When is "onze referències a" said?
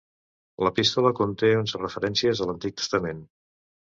1.59-2.47